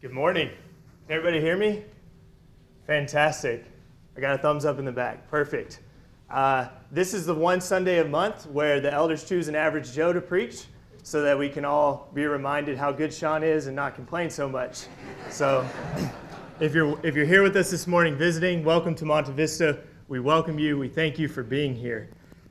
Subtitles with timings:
[0.00, 0.48] Good morning.
[0.48, 1.84] Can everybody hear me?
[2.86, 3.66] Fantastic.
[4.16, 5.28] I got a thumbs up in the back.
[5.28, 5.80] Perfect.
[6.30, 10.14] Uh, this is the one Sunday a month where the elders choose an average Joe
[10.14, 10.64] to preach
[11.02, 14.48] so that we can all be reminded how good Sean is and not complain so
[14.48, 14.86] much.
[15.28, 15.68] So,
[16.60, 19.80] if you're, if you're here with us this morning visiting, welcome to Monte Vista.
[20.08, 20.78] We welcome you.
[20.78, 22.08] We thank you for being here.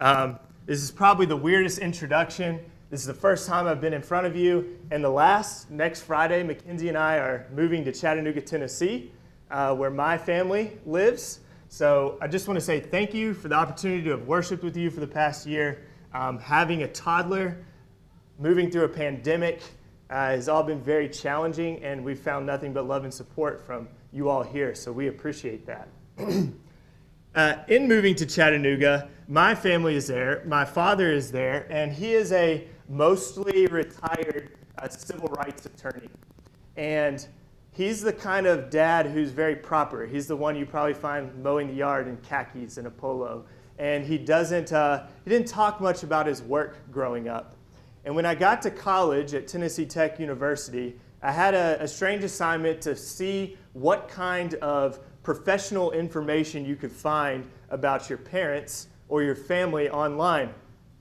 [0.00, 2.60] Um, this is probably the weirdest introduction
[2.92, 4.78] this is the first time I've been in front of you.
[4.90, 9.10] And the last, next Friday, Mackenzie and I are moving to Chattanooga, Tennessee,
[9.50, 11.40] uh, where my family lives.
[11.70, 14.76] So I just want to say thank you for the opportunity to have worshiped with
[14.76, 15.86] you for the past year.
[16.12, 17.64] Um, having a toddler,
[18.38, 19.62] moving through a pandemic,
[20.10, 23.88] uh, has all been very challenging, and we've found nothing but love and support from
[24.12, 24.74] you all here.
[24.74, 25.88] So we appreciate that.
[27.34, 32.12] uh, in moving to Chattanooga, my family is there, my father is there, and he
[32.12, 36.10] is a mostly retired uh, civil rights attorney.
[36.76, 37.26] And
[37.72, 40.04] he's the kind of dad who's very proper.
[40.06, 43.46] He's the one you probably find mowing the yard in khakis and a polo.
[43.78, 47.56] And he doesn't, uh, he didn't talk much about his work growing up.
[48.04, 52.24] And when I got to college at Tennessee Tech University, I had a, a strange
[52.24, 59.22] assignment to see what kind of professional information you could find about your parents or
[59.22, 60.52] your family online.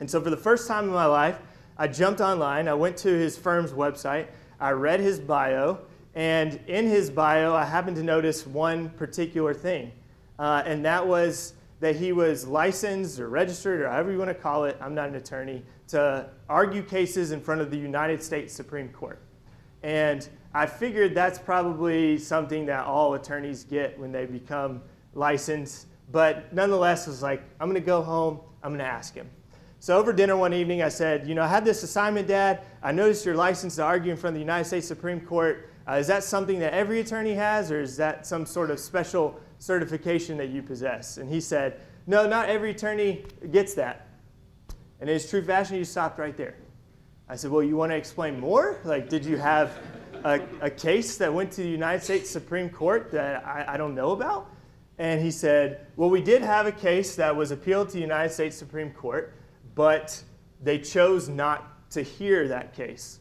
[0.00, 1.38] And so, for the first time in my life,
[1.78, 5.78] I jumped online, I went to his firm's website, I read his bio,
[6.14, 9.92] and in his bio, I happened to notice one particular thing,
[10.38, 14.34] uh, and that was that he was licensed or registered, or however you want to
[14.34, 18.54] call it, I'm not an attorney, to argue cases in front of the United States
[18.54, 19.20] Supreme Court.
[19.82, 24.80] And I figured that's probably something that all attorneys get when they become
[25.14, 29.28] licensed, but nonetheless, was like, I'm going to go home, I'm going to ask him.
[29.78, 32.62] So over dinner one evening, I said, You know, I had this assignment, Dad.
[32.82, 35.70] I noticed you're licensed to argue in front of the United States Supreme Court.
[35.88, 39.38] Uh, is that something that every attorney has, or is that some sort of special
[39.58, 41.18] certification that you possess?
[41.18, 44.08] And he said, No, not every attorney gets that.
[45.00, 46.56] And in his true fashion, he stopped right there.
[47.28, 48.80] I said, Well, you want to explain more?
[48.84, 49.78] Like, did you have
[50.24, 53.94] a, a case that went to the United States Supreme Court that I, I don't
[53.94, 54.50] know about?
[54.98, 58.32] And he said, Well, we did have a case that was appealed to the United
[58.32, 59.34] States Supreme Court
[59.76, 60.20] but
[60.60, 63.20] they chose not to hear that case.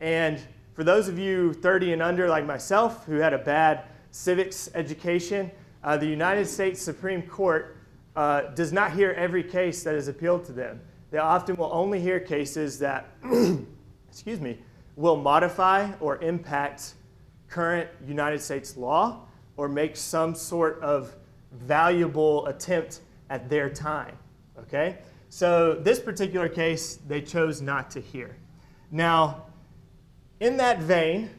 [0.00, 0.40] And
[0.72, 5.50] for those of you 30 and under, like myself, who had a bad civics education,
[5.84, 7.76] uh, the United States Supreme Court
[8.16, 10.80] uh, does not hear every case that is appealed to them.
[11.10, 13.10] They often will only hear cases that,
[14.08, 14.58] excuse me,
[14.96, 16.94] will modify or impact
[17.48, 19.26] current United States law
[19.56, 21.14] or make some sort of
[21.52, 24.16] valuable attempt at their time.
[24.58, 24.98] Okay?
[25.32, 28.36] So, this particular case, they chose not to hear.
[28.90, 29.46] Now,
[30.40, 31.30] in that vein,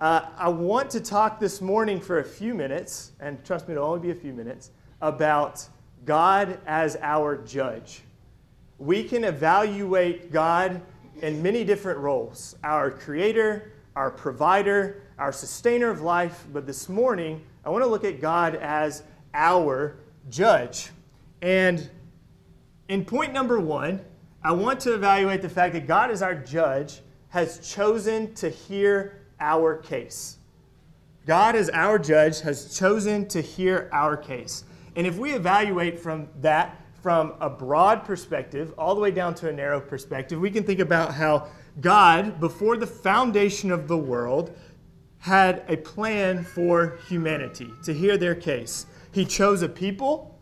[0.00, 3.88] uh, I want to talk this morning for a few minutes, and trust me, it'll
[3.88, 5.66] only be a few minutes, about
[6.04, 8.02] God as our judge.
[8.78, 10.80] We can evaluate God
[11.20, 17.42] in many different roles our creator, our provider, our sustainer of life, but this morning,
[17.64, 19.02] I want to look at God as
[19.34, 19.96] our
[20.30, 20.90] judge.
[21.42, 21.90] And
[22.88, 24.00] in point number one,
[24.42, 27.00] I want to evaluate the fact that God, as our judge,
[27.30, 30.38] has chosen to hear our case.
[31.26, 34.64] God, as our judge, has chosen to hear our case.
[34.96, 39.48] And if we evaluate from that, from a broad perspective, all the way down to
[39.48, 41.48] a narrow perspective, we can think about how
[41.80, 44.54] God, before the foundation of the world,
[45.18, 48.86] had a plan for humanity to hear their case.
[49.10, 50.33] He chose a people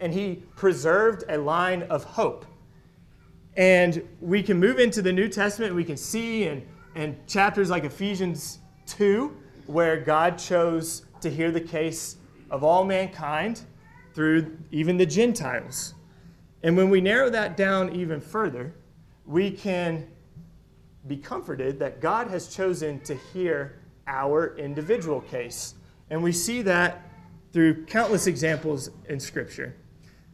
[0.00, 2.44] and he preserved a line of hope.
[3.56, 7.84] And we can move into the New Testament, we can see in, in chapters like
[7.84, 12.16] Ephesians 2, where God chose to hear the case
[12.50, 13.62] of all mankind
[14.14, 15.94] through even the Gentiles.
[16.62, 18.74] And when we narrow that down even further,
[19.26, 20.06] we can
[21.06, 25.74] be comforted that God has chosen to hear our individual case.
[26.10, 27.02] And we see that
[27.52, 29.74] through countless examples in Scripture.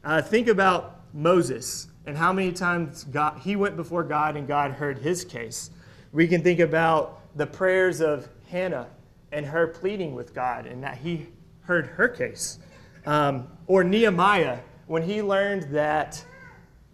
[0.05, 4.73] Uh, think about Moses and how many times God, he went before God and God
[4.73, 5.71] heard his case.
[6.13, 8.89] We can think about the prayers of Hannah
[9.33, 11.29] and her pleading with God and that he
[11.63, 12.59] heard her case.
[13.07, 16.23] Um, or Nehemiah when he learned that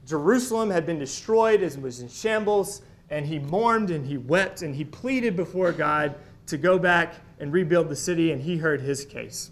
[0.06, 4.74] Jerusalem had been destroyed and was in shambles, and he mourned and he wept and
[4.74, 6.14] he pleaded before God
[6.46, 9.50] to go back and rebuild the city, and he heard his case.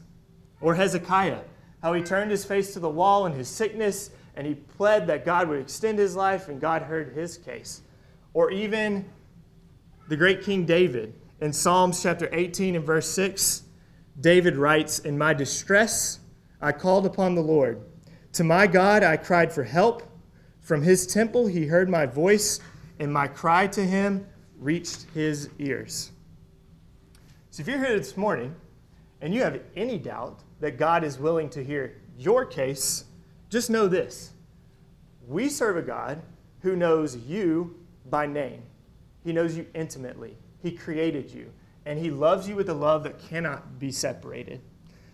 [0.61, 1.41] Or Hezekiah
[1.83, 5.25] how he turned his face to the wall in his sickness and he pled that
[5.25, 7.83] God would extend his life and God heard his case.
[8.35, 9.05] Or even
[10.09, 13.63] the great King David In Psalms chapter 18 and verse 6,
[14.21, 16.21] David writes, In my distress,
[16.61, 17.81] I called upon the Lord.
[18.35, 20.03] To my God, I cried for help.
[20.61, 22.61] From his temple, he heard my voice,
[22.99, 24.27] and my cry to him
[24.59, 26.11] reached his ears.
[27.51, 28.55] So, if you're here this morning
[29.21, 33.05] and you have any doubt that God is willing to hear your case,
[33.49, 34.33] just know this
[35.27, 36.23] we serve a God
[36.61, 37.77] who knows you
[38.11, 38.63] by name,
[39.25, 41.53] He knows you intimately, He created you,
[41.85, 44.61] and He loves you with a love that cannot be separated.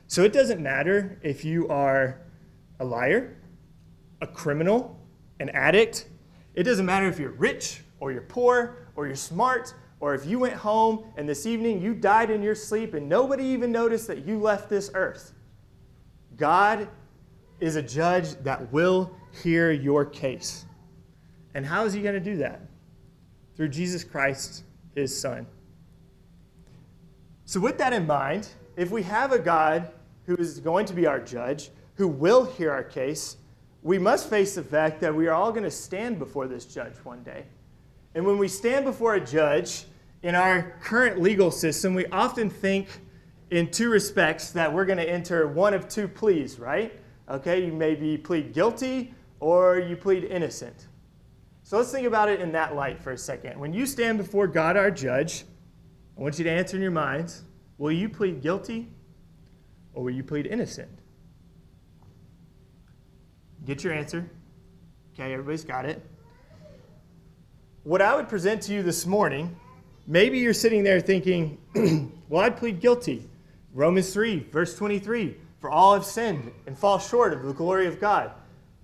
[0.07, 2.21] So, it doesn't matter if you are
[2.79, 3.37] a liar,
[4.21, 4.99] a criminal,
[5.41, 6.07] an addict.
[6.55, 9.75] It doesn't matter if you're rich or you're poor or you're smart
[10.05, 13.43] or if you went home and this evening you died in your sleep and nobody
[13.43, 15.33] even noticed that you left this earth.
[16.37, 16.89] God
[17.59, 20.67] is a judge that will hear your case.
[21.55, 22.61] And how is he going to do that?
[23.57, 24.65] Through Jesus Christ,
[24.95, 25.47] his son.
[27.47, 28.47] So, with that in mind,
[28.77, 29.91] if we have a God
[30.27, 33.39] who is going to be our judge, who will hear our case,
[33.83, 36.97] we must face the fact that we are all going to stand before this judge
[37.05, 37.47] one day.
[38.15, 39.87] And when we stand before a judge
[40.25, 42.89] in our current legal system, we often think
[43.51, 46.99] in two respects that we're going to enter one of two pleas, right?
[47.29, 50.89] Okay, you maybe plead guilty or you plead innocent.
[51.63, 53.61] So let's think about it in that light for a second.
[53.61, 55.45] When you stand before God, our judge,
[56.17, 57.43] I want you to answer in your minds
[57.77, 58.89] will you plead guilty
[59.93, 61.01] or will you plead innocent?
[63.67, 64.31] Get your answer.
[65.13, 66.03] Okay, everybody's got it.
[67.83, 69.55] What I would present to you this morning,
[70.07, 71.59] maybe you're sitting there thinking,
[72.29, 73.29] well, I'd plead guilty.
[73.73, 78.01] Romans 3, verse 23 For all have sinned and fall short of the glory of
[78.01, 78.33] God.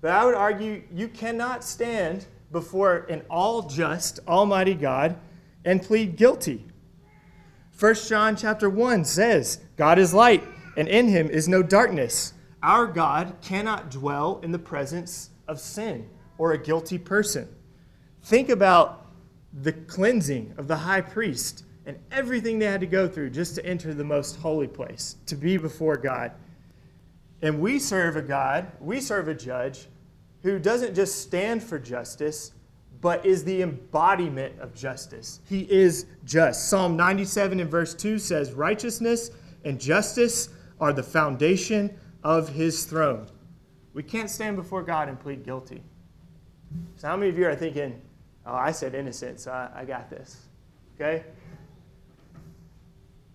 [0.01, 5.17] But I would argue you cannot stand before an all just, almighty God
[5.65, 6.65] and plead guilty.
[7.79, 10.45] 1 John chapter 1 says, God is light,
[10.77, 12.35] and in him is no darkness.
[12.63, 17.49] Our God cannot dwell in the presence of sin or a guilty person.
[18.23, 19.00] Think about
[19.63, 23.67] the cleansing of the high priest and everything they had to go through just to
[23.67, 26.33] enter the most holy place, to be before God.
[27.43, 29.89] And we serve a God, we serve a judge
[30.43, 32.53] who doesn't just stand for justice,
[33.01, 35.41] but is the embodiment of justice.
[35.49, 36.69] He is just.
[36.69, 39.31] Psalm 97 and verse 2 says, Righteousness
[39.65, 40.51] and justice
[40.81, 43.27] are the foundation of his throne.
[43.95, 45.83] We can't stand before God and plead guilty.
[46.97, 48.01] So, how many of you are thinking,
[48.51, 50.47] oh, I said innocent, so I, I got this?
[50.97, 51.25] Okay?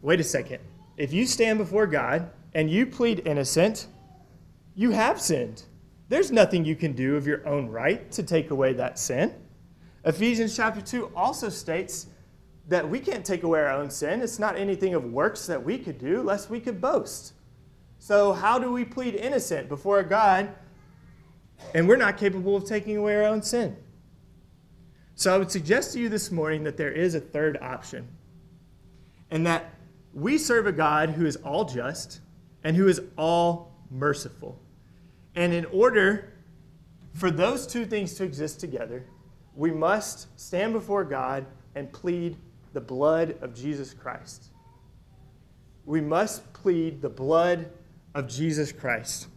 [0.01, 0.59] Wait a second.
[0.97, 3.87] If you stand before God and you plead innocent,
[4.75, 5.63] you have sinned.
[6.09, 9.33] There's nothing you can do of your own right to take away that sin.
[10.03, 12.07] Ephesians chapter 2 also states
[12.67, 14.21] that we can't take away our own sin.
[14.21, 17.33] It's not anything of works that we could do, lest we could boast.
[17.97, 20.49] So, how do we plead innocent before God
[21.73, 23.75] and we're not capable of taking away our own sin?
[25.17, 28.07] So, I would suggest to you this morning that there is a third option,
[29.31, 29.73] and that
[30.13, 32.19] we serve a God who is all just
[32.63, 34.59] and who is all merciful.
[35.35, 36.33] And in order
[37.13, 39.05] for those two things to exist together,
[39.55, 41.45] we must stand before God
[41.75, 42.37] and plead
[42.73, 44.45] the blood of Jesus Christ.
[45.85, 47.69] We must plead the blood
[48.13, 49.27] of Jesus Christ.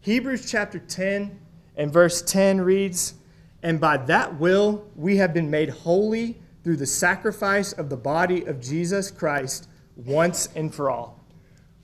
[0.00, 1.38] Hebrews chapter 10
[1.76, 3.14] and verse 10 reads,
[3.62, 8.44] And by that will we have been made holy through the sacrifice of the body
[8.44, 11.24] of Jesus Christ once and for all.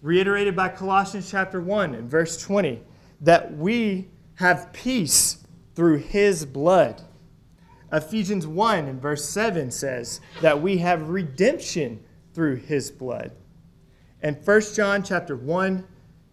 [0.02, 2.80] Reiterated by Colossians chapter 1 and verse 20,
[3.20, 7.02] that we have peace through his blood.
[7.92, 12.02] Ephesians 1 and verse 7 says that we have redemption
[12.32, 13.32] through his blood.
[14.22, 15.84] And 1 John chapter 1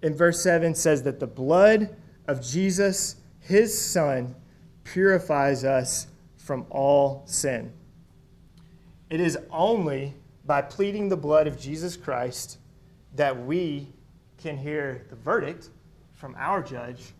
[0.04, 1.96] and verse 7 says that the blood
[2.28, 4.36] of Jesus, his son,
[4.84, 6.08] purifies us
[6.38, 7.72] from all sin.
[9.10, 12.58] It is only by pleading the blood of Jesus Christ
[13.16, 13.88] that we
[14.38, 15.70] can hear the verdict
[16.14, 17.14] from our judge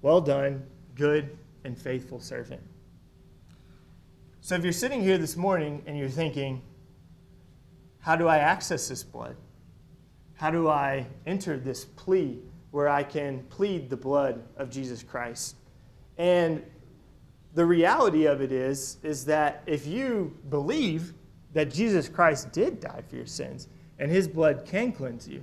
[0.00, 0.64] Well done,
[0.94, 2.62] good and faithful servant.
[4.40, 6.62] So if you're sitting here this morning and you're thinking,
[8.00, 9.36] How do I access this blood?
[10.34, 12.38] How do I enter this plea
[12.70, 15.56] where I can plead the blood of Jesus Christ?
[16.16, 16.62] And
[17.58, 21.12] the reality of it is, is that if you believe
[21.54, 23.66] that Jesus Christ did die for your sins
[23.98, 25.42] and his blood can cleanse you,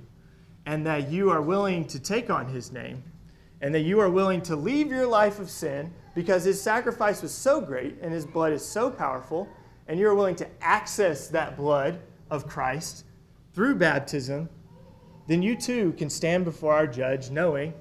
[0.64, 3.04] and that you are willing to take on his name,
[3.60, 7.32] and that you are willing to leave your life of sin because his sacrifice was
[7.32, 9.46] so great and his blood is so powerful,
[9.86, 13.04] and you're willing to access that blood of Christ
[13.52, 14.48] through baptism,
[15.26, 17.74] then you too can stand before our judge knowing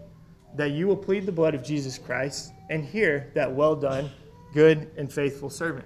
[0.55, 4.09] that you will plead the blood of Jesus Christ and hear that well done,
[4.55, 5.85] good and faithful servant.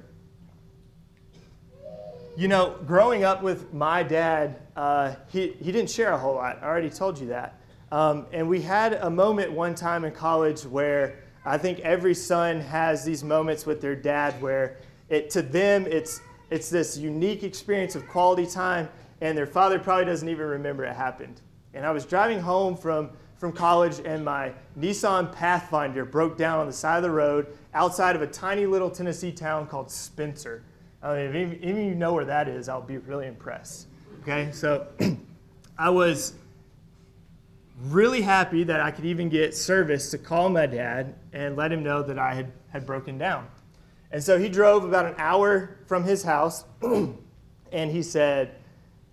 [2.38, 6.60] You know, growing up with my dad, uh, he, he didn't share a whole lot.
[6.62, 7.60] I already told you that.
[7.92, 12.62] Um, and we had a moment one time in college where I think every son
[12.62, 14.78] has these moments with their dad where
[15.10, 16.22] it, to them it's,
[16.52, 18.88] it's this unique experience of quality time,
[19.20, 21.42] and their father probably doesn't even remember it happened.
[21.74, 26.68] And I was driving home from, from college, and my Nissan Pathfinder broke down on
[26.68, 30.62] the side of the road outside of a tiny little Tennessee town called Spencer.
[31.02, 33.88] I mean, if any, of you know where that is, I'll be really impressed.
[34.22, 34.88] Okay, so
[35.78, 36.34] I was
[37.86, 41.82] really happy that I could even get service to call my dad and let him
[41.82, 43.48] know that I had, had broken down.
[44.12, 46.66] And so he drove about an hour from his house,
[47.72, 48.56] and he said,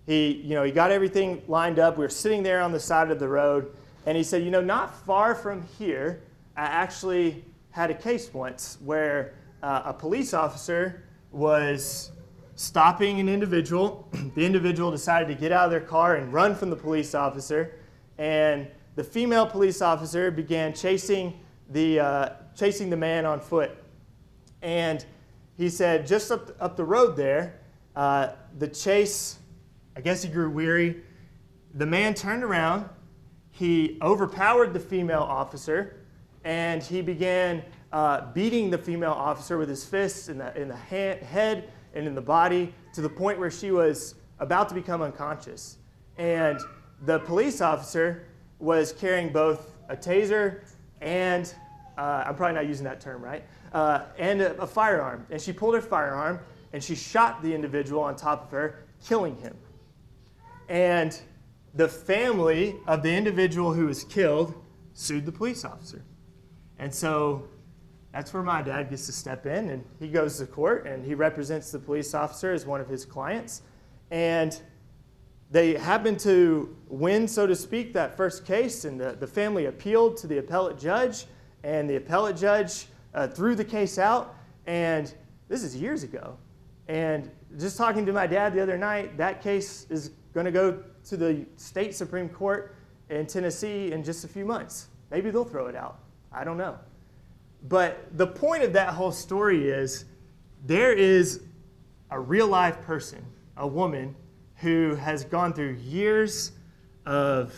[0.05, 1.97] he, you know, he got everything lined up.
[1.97, 3.73] We were sitting there on the side of the road,
[4.07, 6.23] and he said, you know, not far from here,
[6.55, 12.11] I actually had a case once where uh, a police officer was
[12.55, 14.07] stopping an individual.
[14.35, 17.75] the individual decided to get out of their car and run from the police officer
[18.17, 21.37] and the female police officer began chasing
[21.69, 23.71] the, uh, chasing the man on foot.
[24.61, 25.05] And
[25.57, 27.59] he said, just up, up the road there,
[27.93, 29.37] uh, the chase,
[29.97, 31.03] I guess he grew weary.
[31.73, 32.89] The man turned around,
[33.57, 35.95] he overpowered the female officer,
[36.43, 40.75] and he began uh, beating the female officer with his fists in the, in the
[40.75, 45.01] ha- head and in the body to the point where she was about to become
[45.01, 45.77] unconscious.
[46.19, 46.59] And
[47.05, 48.27] the police officer
[48.59, 50.61] was carrying both a taser
[51.01, 51.51] and,
[51.97, 55.25] uh, I'm probably not using that term right, uh, and a, a firearm.
[55.31, 56.41] And she pulled her firearm
[56.73, 59.55] and she shot the individual on top of her, killing him.
[60.69, 61.19] And
[61.77, 64.55] the family of the individual who was killed
[64.93, 66.03] sued the police officer.
[66.79, 67.47] And so
[68.11, 71.13] that's where my dad gets to step in and he goes to court and he
[71.13, 73.61] represents the police officer as one of his clients.
[74.09, 74.59] And
[75.51, 80.17] they happened to win, so to speak, that first case, and the, the family appealed
[80.17, 81.25] to the appellate judge,
[81.63, 84.35] and the appellate judge uh, threw the case out.
[84.65, 85.13] And
[85.47, 86.37] this is years ago.
[86.89, 90.83] And just talking to my dad the other night, that case is going to go
[91.03, 92.75] to the state Supreme Court
[93.09, 94.89] in Tennessee in just a few months.
[95.09, 95.97] Maybe they'll throw it out.
[96.31, 96.77] I don't know.
[97.67, 100.05] But the point of that whole story is
[100.63, 101.41] there is
[102.11, 103.25] a real life person,
[103.57, 104.15] a woman,
[104.57, 106.51] who has gone through years
[107.07, 107.51] of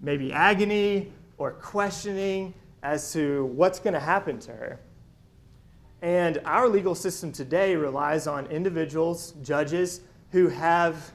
[0.00, 2.52] maybe agony or questioning
[2.82, 4.80] as to what's going to happen to her.
[6.02, 10.00] And our legal system today relies on individuals, judges,
[10.32, 11.12] who have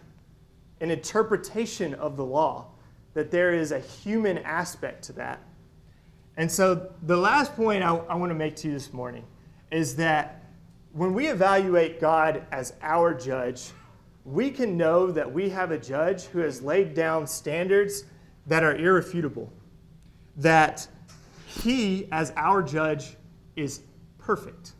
[0.86, 2.68] an interpretation of the law,
[3.16, 5.42] that there is a human aspect to that.
[6.38, 9.24] And so, the last point I, I want to make to you this morning
[9.72, 10.44] is that
[10.94, 13.72] when we evaluate God as our judge,
[14.26, 18.06] we can know that we have a judge who has laid down standards
[18.46, 19.52] that are irrefutable,
[20.38, 20.88] that
[21.48, 23.18] he, as our judge,
[23.56, 23.82] is
[24.20, 24.74] perfect.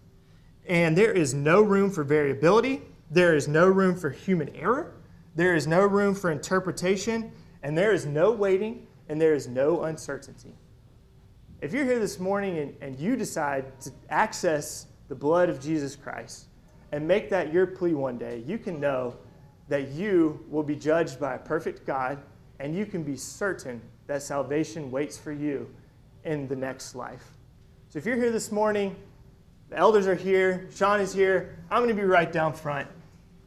[0.68, 4.95] And there is no room for variability, there is no room for human error,
[5.36, 9.84] there is no room for interpretation, and there is no waiting, and there is no
[9.84, 10.54] uncertainty.
[11.62, 15.96] If you're here this morning and, and you decide to access the blood of Jesus
[15.96, 16.46] Christ
[16.92, 19.16] and make that your plea one day, you can know
[19.68, 22.20] that you will be judged by a perfect God,
[22.60, 25.68] and you can be certain that salvation waits for you
[26.24, 27.32] in the next life.
[27.90, 28.96] So if you're here this morning,
[29.70, 32.88] the elders are here, Sean is here, I'm going to be right down front.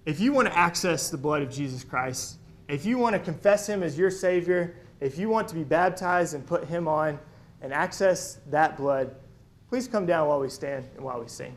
[0.08, 3.68] If you want to access the blood of Jesus Christ, if you want to confess
[3.68, 7.18] him as your Savior, if you want to be baptized and put him on
[7.60, 9.14] and access that blood,
[9.68, 11.54] please come down while we stand and while we sing.